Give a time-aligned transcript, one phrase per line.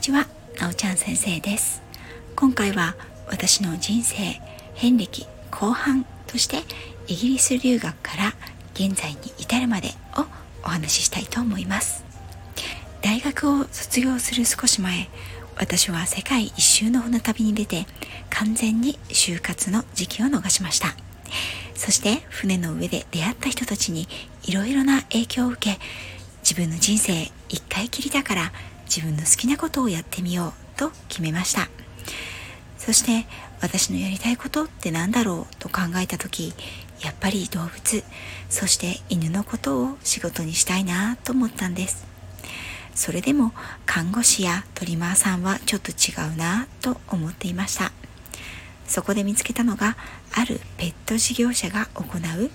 [0.00, 0.26] にちは、
[0.58, 1.82] なおちゃん先生です。
[2.34, 2.96] 今回は
[3.28, 4.40] 私の人生
[4.72, 6.62] 遍歴後半として
[7.06, 8.32] イギリス留学から
[8.72, 10.24] 現在に至るまでを
[10.64, 12.02] お話ししたいと思います。
[13.02, 15.10] 大学を卒業する少し前
[15.58, 17.84] 私は世界一周の船旅に出て
[18.30, 20.94] 完全に就活の時期を逃しました。
[21.74, 24.08] そして船の上で出会った人たちに
[24.44, 25.78] いろいろな影響を受け
[26.42, 28.52] 自分の人生一回きりだから
[28.94, 31.68] 自分の好きなことをやってみようと決めました。
[32.76, 33.26] そして
[33.60, 36.52] 私のやりたいことって何だろうと考えた時
[37.02, 38.02] やっぱり動物
[38.48, 42.04] そして犬のことを仕事にしたいなと思ったんです。
[42.94, 43.52] それでも
[43.86, 47.92] 看護師やトリマーさんはちょっと違うなと思っていました。
[48.86, 49.96] そこで見つけたのが
[50.32, 52.50] あるペット事業者が行う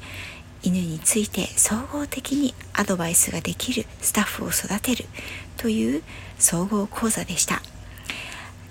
[0.66, 5.06] 犬について総合的にアドバイスができるスタッフを育てる
[5.58, 6.03] という
[6.39, 7.62] 総合講座でした。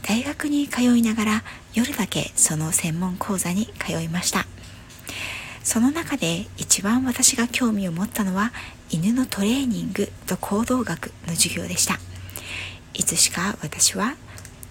[0.02, 4.44] 大学に通いながら夜だけその専門講座に通いました。
[5.62, 8.52] その中で一番私が興味を持ったのは
[8.90, 12.00] 犬のトレーニングと行動学の授業でした。
[12.92, 14.16] いつしか私は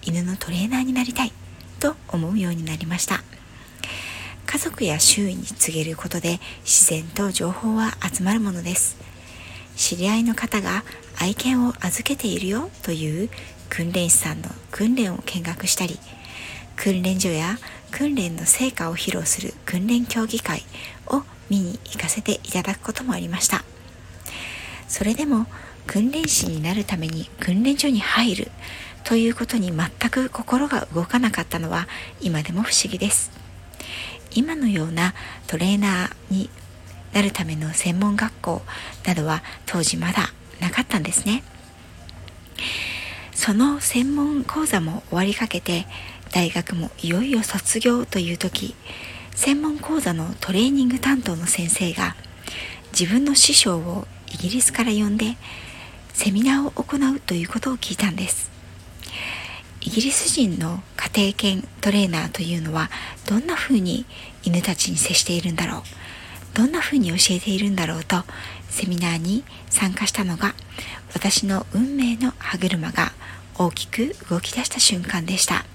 [0.02, 1.32] 犬のトレーナーになりたい
[1.80, 3.24] と思うようになりました。
[4.54, 8.98] 家族や周囲に告げることで自然と情報は集まるものです。
[9.76, 10.84] 知り合いの方が
[11.20, 13.32] 愛犬を預けているよという
[13.72, 15.98] 訓練士さんの訓練を見学したり
[16.76, 17.58] 訓練所や
[17.90, 20.62] 訓練の成果を披露する訓練協議会
[21.08, 23.64] を見に行かせていただくこともありました。
[24.88, 25.48] それでも
[25.88, 28.52] 訓練士になるために訓練所に入る
[29.04, 31.88] ということに全く心が動かなかったのは
[32.22, 33.43] 今でも不思議です。
[34.36, 35.14] 今のような
[35.48, 36.50] トレーナーに
[37.14, 38.62] なるための専門学校
[39.06, 41.44] などは当時まだなかったんですね。
[43.34, 45.86] その専門講座も終わりかけて
[46.32, 48.76] 大学もいよいよ卒業という時
[49.36, 52.16] 専門講座のトレーニング担当の先生が
[52.98, 55.36] 自分の師匠をイギリスから呼んで
[56.14, 58.52] セミナーを行うということを聞いたんです。
[59.82, 62.90] イギリス人の家庭犬トレーナーというのは
[63.28, 64.06] どんな風に
[64.44, 65.84] 犬たちに接しているんだろう。
[66.54, 68.24] どんな風に教えているんだろうと
[68.70, 70.54] セミナーに参加したのが
[71.14, 73.12] 私の運命の歯車が
[73.56, 75.66] 大きく動き出した瞬間でした。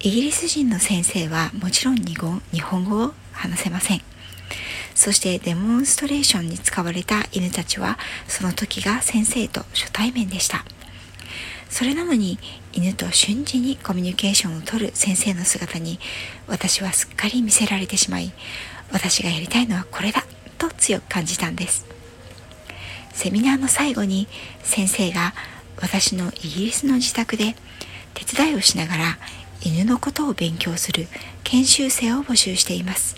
[0.00, 2.16] イギリス人の先生はもちろん日
[2.60, 4.00] 本語を話せません。
[4.94, 7.98] そしてデモンストレーションに使われた犬たちは
[8.28, 10.64] その時が先生と初対面でした。
[11.72, 12.38] それなのに
[12.74, 15.98] 犬と瞬時にコミュニケーションをとる先生の姿に
[16.46, 18.30] 私はすっかり見せられてしまい
[18.92, 20.22] 私がやりたいのはこれだ
[20.58, 21.86] と強く感じたんです。
[23.14, 24.28] セミナーの最後に
[24.62, 25.32] 先生が
[25.80, 27.56] 私のイギリスの自宅で
[28.12, 29.18] 手伝いをしながら
[29.62, 31.06] 犬のことを勉強する
[31.42, 33.16] 研修生を募集しています。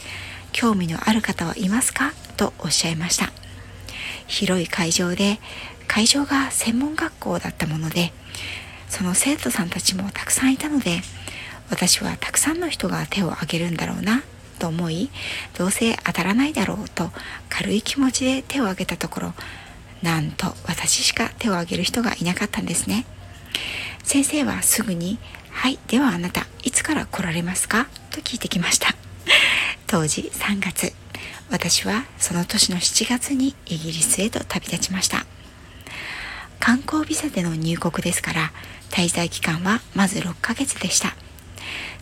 [0.53, 3.32] 興味のある方はいますかとおっしゃいました。
[4.28, 5.41] 広い会場で
[5.88, 8.12] 会場が専門学校だったもので
[8.94, 11.00] その生徒さんたちもたくさんいたので
[11.69, 14.22] 私はたくさんの人が手を挙げるんだろうな
[14.60, 15.10] と思い
[15.59, 17.10] どうせ当たらないだろうと
[17.49, 19.33] 軽い気持ちで手を挙げたところ
[20.00, 23.04] なんと私しか手を挙げる人がいなかったんですね。
[24.04, 25.19] 先生はすぐに
[25.50, 28.94] 「はいではあなたいつから来られますか?」と聞いてきました。
[29.88, 30.93] 当時3月
[31.50, 35.27] 私はその年の7月にイギリスへと旅立ちました。
[36.64, 38.50] 観光ビザでの入国ですから
[38.88, 41.14] 滞在期間はまず6ヶ月でした。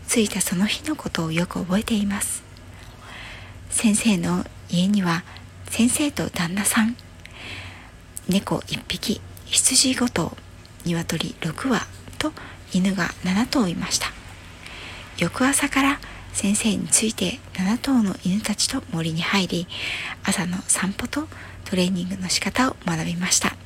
[0.07, 2.45] 着いたその日のことをよく覚えています。
[3.71, 5.25] 先生の家には
[5.69, 6.97] 先生と旦那さん
[8.29, 10.37] 猫1匹羊5頭
[10.85, 11.81] 鶏6羽
[12.21, 12.31] と
[12.73, 14.13] 犬が7頭いました。
[15.19, 16.01] 翌朝から
[16.35, 19.67] 先生について7頭の犬たちと森に入り
[20.23, 21.27] 朝の散歩と
[21.65, 23.57] トレーニングの仕方を学びました。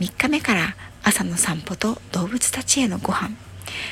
[0.00, 3.36] 3日目から朝の散歩と動物たちへのご飯。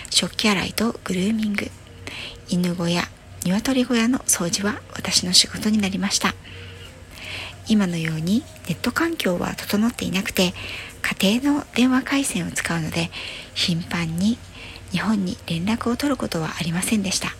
[0.09, 1.71] 食器洗いとグルーミング。
[2.49, 3.03] 犬小屋
[3.45, 6.35] 鶏小屋の掃除は私の仕事になりました。
[7.69, 10.55] 今のようにネット環境は整っていなくて
[11.21, 13.11] 家庭の電話回線を使うので
[13.55, 14.39] 頻繁に
[14.91, 17.38] 日本に連絡を取ることはありませんでした。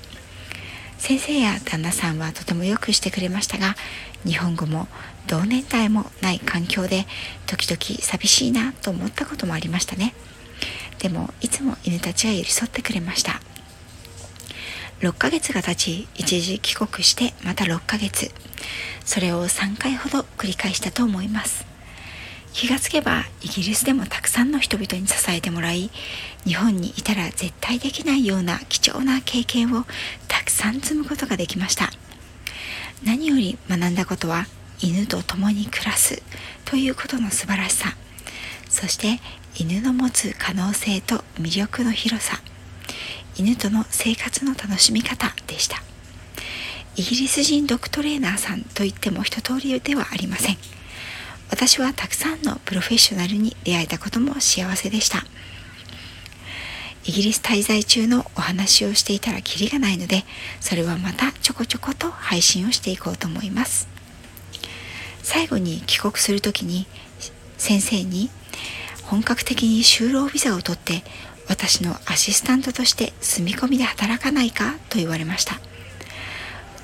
[0.99, 3.77] 先生や旦那さんはとてもよくしてくれましたが
[4.25, 4.89] 日本語も
[5.27, 7.07] 同年代もない環境で
[7.47, 10.15] 時々寂しいなと思ったこともありましたね。
[10.99, 13.41] でもいつも犬たちは寄り添ってくれました。
[15.01, 18.33] 6ヶ月が経ち一時帰国してまた6ヶ月。
[19.05, 21.78] それを3回ほど繰り返したと思います。
[22.59, 25.93] 気がつけばイギリスでもたくさんの人々に支えてもらい
[26.45, 29.85] 日本にいたら絶対できないような貴重な経験を
[30.27, 31.93] たくさん積むことができました。
[33.05, 34.47] 何より学んだことは
[34.83, 36.21] 犬と共に暮らす
[36.65, 37.97] ということの素晴らしさ。
[38.69, 39.21] そして
[39.55, 42.41] 犬の持つ可能性と魅力の広さ。
[43.37, 45.81] 犬との生活の楽しみ方でした。
[46.97, 50.57] イギリス人ドッグトレーナーさんといっても一通りではありません。
[51.51, 55.25] 私はたくさんのプロフェッショナルに出会えたことも幸せでした。
[57.05, 60.25] イギリス滞在中のお話をしていたらキリがないので
[60.61, 63.89] それはまたちょこちょこと配信をしていこうと思います。
[65.23, 66.87] 最後に帰国する時に
[67.57, 68.31] 先生に
[69.05, 71.03] 本格的に就労ビザを取って
[71.49, 75.61] 私のアシスタントとして住み込みで働かないかと言われました。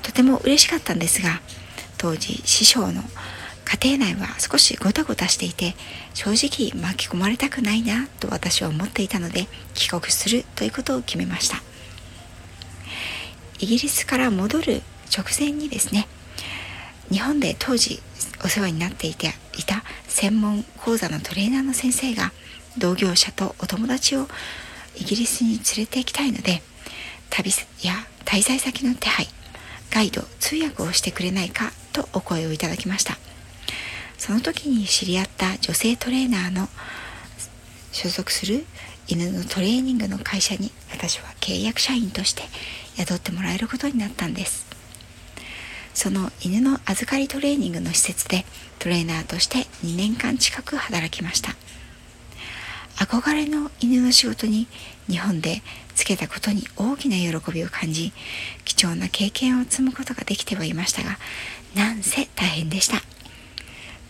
[0.01, 1.41] とても嬉しかったんですが
[1.97, 3.03] 当時師匠の
[3.75, 5.75] 家庭内は少しごたごたしていて
[6.13, 11.57] 正直巻き込まれたくないなと私は思っていたので帰国するということを決めました。
[13.59, 14.81] イギリスから戻る
[15.15, 16.07] 直前にですね
[17.09, 18.01] 日本で当時
[18.43, 22.31] お世話になっていていた専門講座のトレーナーの先生が
[22.77, 24.27] 同業者とお友達を
[24.97, 26.61] イギリスに連れて行きたいので
[27.29, 27.51] 旅
[27.81, 27.93] や
[28.25, 29.27] 滞在先の手配
[29.91, 33.17] ガイド通訳をしてくれないかとお声をいただきました。
[34.17, 36.67] その時に知り合った女性トレーナーの
[37.91, 38.65] 所属する
[39.07, 42.43] 犬のトレーニングの会社に私は契約社員として
[42.97, 44.65] 雇ってもらえることになったんです。
[45.93, 48.45] その犬の預かりトレーニングの施設で
[48.79, 51.55] トレーナーとして2年間近く働きました。
[52.97, 54.67] 憧れの犬の仕事に
[55.09, 55.61] 日本で
[55.95, 58.13] つけたことに大きな喜びを感じ
[58.63, 61.17] 貴重な経験を積むことができてはいましたが
[61.75, 63.14] なんせ大変でした。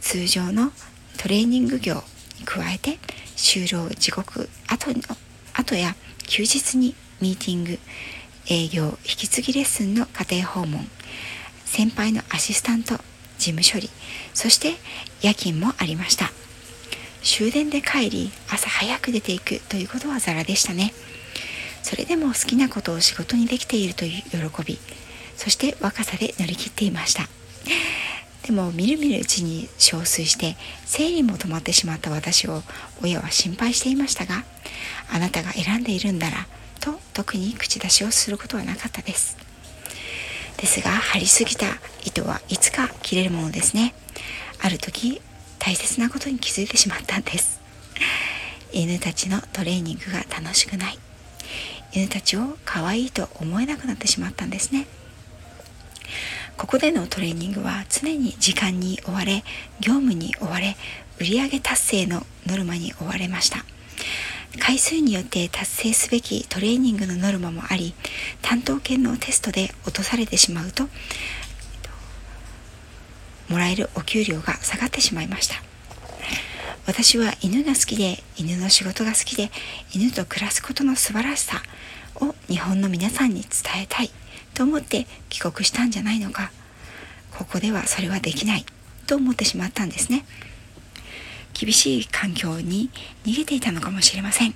[0.06, 0.72] 通常の
[1.18, 1.96] トレーニング業
[2.40, 3.00] に加えて
[3.36, 5.02] 就労時刻後の
[5.56, 5.96] 後や
[6.28, 7.80] 休日にミーティング
[8.48, 10.88] 営業引き継ぎレッスンの家庭訪問
[11.66, 12.94] 先輩のアシスタント
[13.40, 13.90] 事務処理
[14.36, 14.74] そして
[15.24, 16.30] 夜勤もありました。
[17.24, 20.94] 終電で帰り朝早く出ていくということはザラでしたね。
[21.82, 24.78] それでも好きなことを仕事にできているという喜び
[25.36, 27.28] そして若さで乗り切っていました。
[28.46, 30.56] でもみるみるうちに憔悴して
[30.86, 32.62] 生理も止まってしまった私を
[33.02, 34.44] 親は心配していましたが
[35.12, 36.46] あなたが選んでいるんだら
[36.80, 39.38] と特に口出しをすることはなかったです。
[40.58, 41.66] ですが張りすぎた
[42.06, 43.96] 糸はいつか切れるものですね。
[44.62, 45.22] ある時
[45.58, 47.60] 大切なことに気づいてしまったんです。
[48.72, 51.00] 犬たちのトレーニングが楽しくない。
[51.94, 54.86] 犬たちを可愛いと思えなくなってしまったんですね。
[56.58, 59.44] ここでのトレーニングは常に時間に追われ
[59.80, 60.76] 業務に追われ
[61.20, 63.66] 売上達成のノルマに追われました。
[64.60, 67.94] 回数によって達成すべきトレーニングのノルマもあり
[68.42, 70.88] 担当犬のテストで落とされてしまうと
[73.50, 75.56] もらえるお給料が下がってしまいました。
[76.88, 79.52] 私は犬が好きで犬の仕事が好きで
[79.94, 81.62] 犬と暮らすことの素晴らしさ
[82.16, 84.12] を日本の皆さんに伝えたい。
[84.56, 86.52] と思って帰国したんじゃないのか。
[87.38, 88.66] ここではそれはできない。
[89.06, 90.26] と思ってしまったんですね。
[91.54, 92.90] 厳しい環境に
[93.26, 94.56] 逃げていたのかもしれません。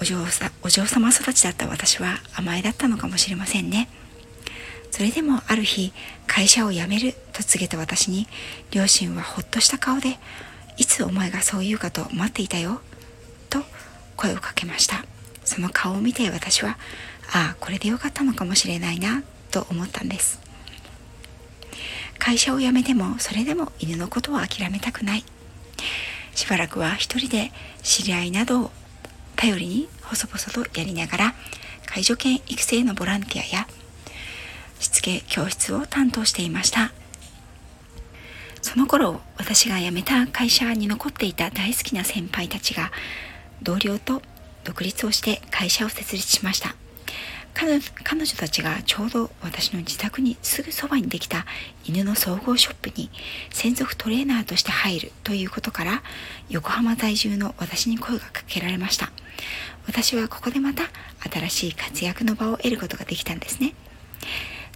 [0.00, 3.88] お嬢さお嬢様育ちだった私は甘えだったのかもしれませんね。
[4.90, 5.92] それでもある日
[6.26, 8.26] 会社を辞めると告げた私に
[8.70, 10.18] 両親はほっとした顔で
[10.76, 12.80] いつお前がそう言うかと待っていたよ
[13.50, 13.60] と
[14.16, 15.04] 声をかけました。
[15.44, 16.78] その顔を見て私は
[17.32, 20.40] ああこれでよかったのかもしれないなと思ったんです。
[22.18, 25.24] 会社を辞めてもそれでも犬のことは諦めたくない。
[26.34, 27.52] しばらくは一人で
[27.82, 28.70] 知り合いなどを
[29.36, 31.34] 頼りに細々とやりながら
[31.86, 33.68] 介助犬育成のボランティアや
[34.80, 36.92] しつけ教室を担当していました。
[38.62, 42.90] その頃私が辞めた会社に残っていた大好きな先輩たちが
[43.62, 44.22] 同僚と
[44.64, 46.74] 独立をして会社を設立しました。
[47.54, 51.46] 彼女たちがちょうど私の自宅にすぐそばにできた
[51.86, 53.10] 犬の総合ショップに
[53.50, 56.02] 専属トレーナーとして入るということから
[56.48, 59.12] 横浜在住の私に声がかけられました。
[59.86, 60.84] 私はここでまた
[61.30, 63.74] 新しい活躍の場を得ることができたんですね。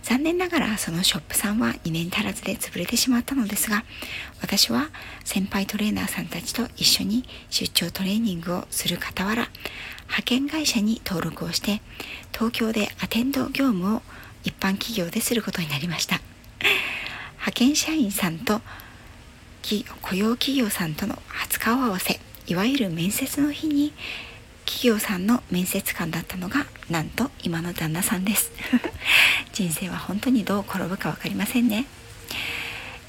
[0.03, 3.85] 残念ながらそのショップさんは2年足らずで潰れてしまったのですが
[4.41, 4.89] 私は
[5.25, 9.51] 先輩トレーナーさんたちと一緒に出張トレーニングをする傍ら
[10.09, 11.81] 派遣会社に登録をして
[12.33, 14.03] 東京でアテンド業務を
[14.45, 16.21] 一般企業ですることになりました。
[17.35, 18.61] 派遣社員さんと
[20.03, 23.93] 雇用企業さんとの初顔合わせいわゆる面接の日に
[24.65, 28.51] 企業さんの面接官だったのがなんと今の旦那さんです。
[29.53, 31.87] 人生は本当にどう転ぶか分かりませんね。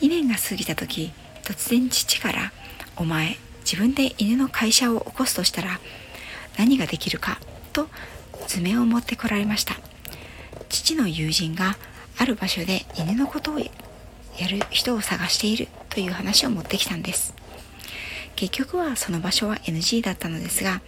[0.01, 1.11] 2年が過ぎた時
[1.43, 2.51] 突然父から
[2.95, 5.79] 「お前自分で犬の会社を起こすとしたら
[6.59, 7.39] 何ができるか?」
[7.73, 7.89] と
[8.47, 9.75] 図面を持ってこられました
[10.69, 11.77] 父の友人が
[12.17, 13.67] ある場所で犬のことをや
[14.47, 17.33] る人を探しているという話を持ってきたんです
[18.35, 20.81] 結局はその場所は NG だったのですが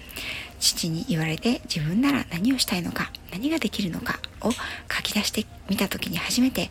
[0.59, 4.57] 父に言われて自分なら何をしたいのか何ができるのかを書
[5.03, 6.69] き出してみた時に初めて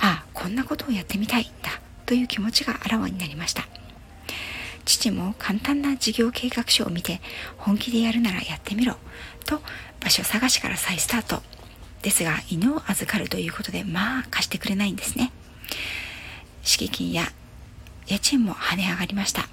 [0.00, 3.66] ああこんなことをやってみたいんだという気持ちがあらわになりました
[4.84, 7.20] 父も簡単な事業計画書を見て
[7.56, 8.94] 本気でやるならやってみろ
[9.44, 9.60] と
[10.00, 11.42] 場所探しから再スタート。
[12.02, 15.32] ですが犬を預かるということでまあ貸してくれないんですね。
[16.62, 17.24] 敷金や
[18.06, 19.48] 家賃も跳ね上がりました。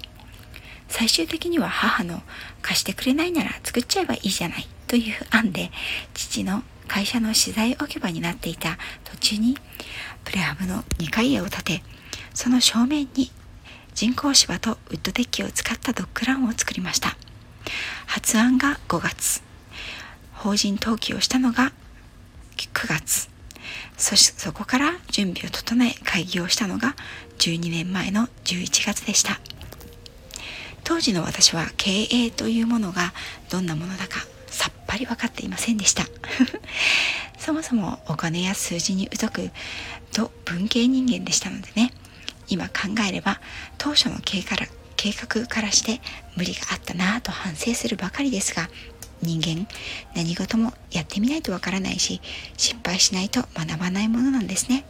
[0.88, 2.22] 最終的には母の
[2.62, 5.70] 貸してくれないなら作っちゃえばいいじゃないという案で
[6.14, 9.56] 父の会社の資材置き場になっていた途中に
[10.24, 11.82] プレハブの2階家を建て
[12.32, 13.30] その正面に
[13.98, 17.16] 人工芝とウッドデッキを使ったドッグランを作りました。
[18.06, 19.42] 発案が5月。
[20.34, 21.72] 法人登記をしたのが
[22.56, 23.28] 9月。
[23.96, 26.94] そしそこから準備を整え開業したのが
[27.38, 29.40] 12年前の11月でした。
[30.84, 33.12] 当時の私は経営というものが
[33.50, 36.04] どんなものだかさっぱり分かっていませんでした。
[37.36, 39.50] そもそもお金や数字に疎く
[40.12, 41.92] と文系人間でしたのでね。
[42.48, 42.72] 今考
[43.08, 43.40] えれば
[43.76, 46.00] 当初の計から計画からして
[46.36, 48.68] 無理があったなぁと反省するばかりですが
[49.22, 49.66] 人間
[50.14, 52.20] 何事もやってみないとわからないし
[52.56, 54.84] 失敗しないと学ばないものなんですね。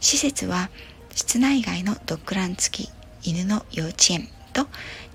[0.00, 0.70] 施設は
[1.14, 2.90] 室内外のドッグラン付き
[3.22, 4.66] 犬の幼稚園と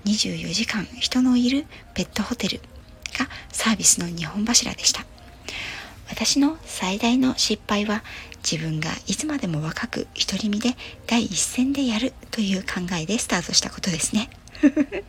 [0.04, 2.60] 24時間人のいるペットホテル
[3.18, 5.04] がサービスの2本柱でした。
[6.10, 8.02] 私の最大の失敗は
[8.38, 10.74] 自分がいつまでも若く独り身で
[11.06, 14.30] 第一線でやるという考えでスタートしたことですね。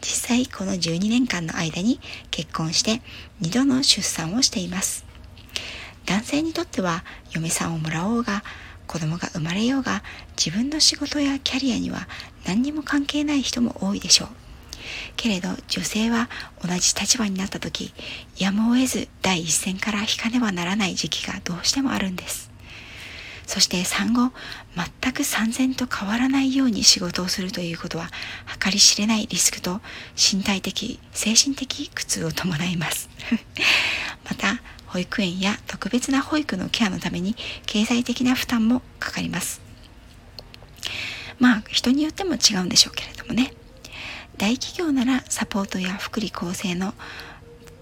[0.00, 3.00] 実際この12年間の間に結婚して
[3.40, 5.04] 2度の出産をしています。
[6.04, 8.44] 男性にとっては嫁さんをもらおうが
[8.86, 10.02] 子供が生まれようが
[10.36, 12.08] 自分の仕事やキャリアには
[12.44, 14.45] 何にも関係ない人も多いでしょう。
[15.16, 16.28] けれど女性は
[16.62, 17.92] 同じ立場になった時
[18.38, 22.56] やむを得ず第一線から引かねばならない時期がどうしてもあるんです。
[23.46, 24.32] そして産後
[25.00, 28.10] 全く産前と変わらないように仕事をするということは
[28.58, 29.80] 計り知れないリスクと
[30.16, 33.08] 身体的精神的苦痛を伴います。
[34.28, 39.60] また保育園や特別な保育のケアのために経済的な負担もかかります。
[41.38, 43.52] まあ人によっても違うんでしょうけれどもね。
[44.38, 46.94] 大企業ならサポートや福利厚生の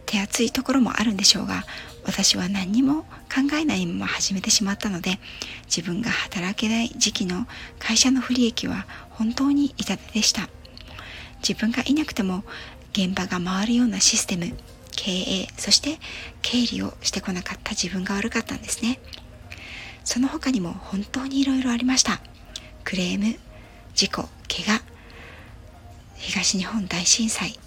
[0.06, 1.64] 手厚いところもあるんでしょうが
[2.04, 5.18] 私は何にも考えないまま始めてしまったので
[5.64, 7.46] 自分が働けない時期の
[7.78, 10.48] 会社の不利益は本当に痛手でした。
[11.46, 12.44] 自分がいなくても
[12.92, 14.46] 現場が回るようなシステム
[14.92, 15.98] 経営そして
[16.40, 19.00] 経理をしてこなかった自分が悪かったんですね。
[20.04, 22.20] その他にも本当にいろいろありました。
[22.84, 23.36] クレーム
[23.94, 24.93] 事故怪我
[26.26, 27.58] 東日本大震災。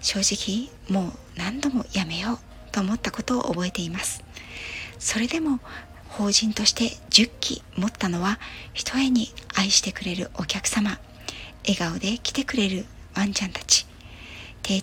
[0.00, 2.38] 正直もう何度もやめよう
[2.72, 4.24] と思ったことを覚えています。
[4.98, 5.60] それでも
[6.08, 8.40] 法人として10期持ったのは
[8.72, 10.98] ひとえに愛してくれるお客様。
[11.66, 13.86] 笑顔で来てくれるワンちゃんたち。
[14.62, 14.82] 低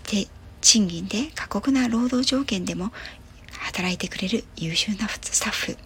[0.62, 2.91] 賃金で過酷な労働条件でも
[3.60, 5.77] 働いてくれる優秀なスタッフ。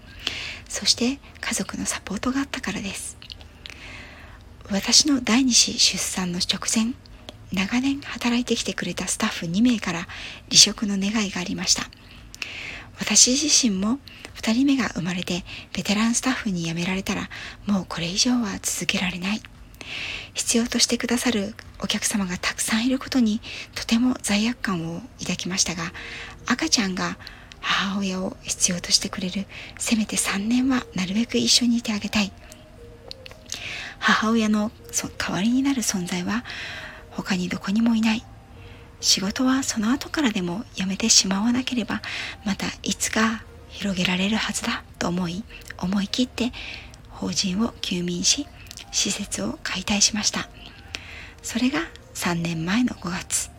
[0.67, 3.17] そして家族のサポートがあったからです。
[4.69, 6.93] 私の第二子出産の直前
[7.55, 9.99] 長年働いてきてくれたスタッフ2名から
[10.49, 11.83] 離職の願いがありました。
[12.99, 13.99] 私自身も
[14.35, 15.43] 2人目が生まれて
[15.73, 17.29] ベテランスタッフに辞められたら
[17.65, 19.41] もうこれ以上は続けられない。
[20.33, 23.39] 必要としてくださるお客様がたくさんいることに
[23.73, 25.93] とても罪悪感を抱きましたが
[26.45, 27.17] 赤ちゃんが
[27.61, 29.45] 母親を必要としてくれる
[29.77, 32.31] せめて3年はなるべく一緒にいてあげたい。
[33.99, 34.71] 母親の
[35.17, 36.43] 代わりになる存在は
[37.15, 38.23] 他にどこにもいない。
[39.01, 42.01] 仕事はその後からでもやめてしまわなければ
[42.45, 45.43] またいつか広げられるはずだと思い
[45.77, 46.51] 思い切って
[47.09, 48.47] 法人を休眠し
[48.91, 50.49] 施設を解体しました。
[51.41, 51.79] それが
[52.15, 53.51] 3年前の5月。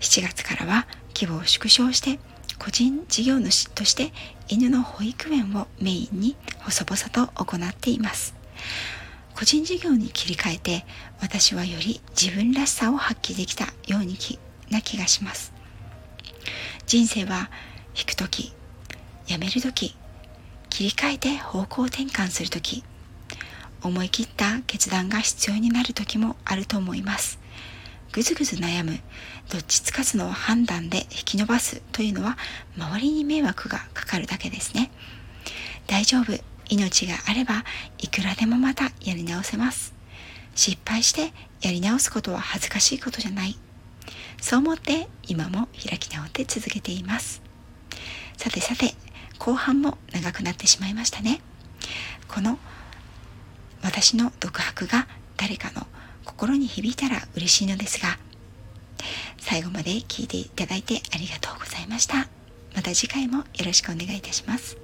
[0.00, 2.18] 7月からは規模を縮小して
[2.58, 4.12] 個人事業主として
[4.48, 8.34] 犬の保育園をメインに細々と行っています。
[9.36, 10.86] 個人事業に切り替えて
[11.20, 14.16] 私はより自分らしさを発揮できたように
[14.70, 15.52] な気がします。
[16.86, 17.50] 人生は
[17.94, 18.54] 引く時
[19.28, 19.94] やめる時
[20.70, 22.82] 切り替えて方向転換する時
[23.82, 27.38] 思い切った決断が必要になる時もあると思います。
[28.12, 29.00] ぐずぐず悩む
[29.50, 32.38] どっちつかずの判断で引き伸ばすというのは
[32.78, 34.90] 周りに迷惑がかかるだけですね。
[35.86, 36.55] 大丈夫。
[36.68, 37.64] 命があれば
[37.98, 39.94] いくらでもまたやり直せます。
[40.54, 43.56] 失敗してやり直すことは恥ずかしいことじゃない。
[44.40, 47.42] そう思って今も開き直って続けています。
[48.36, 48.94] さてさて
[49.38, 51.40] 後半も長くなってしまいましたね。
[52.28, 52.58] この
[53.82, 55.06] 私の独白が
[55.36, 55.86] 誰かの
[56.24, 58.18] 心に響いたら嬉しいのですが
[59.38, 62.28] 最後まで聞いていただいてありがとうございました。
[62.74, 64.76] また次回もよろしくお願いいたします。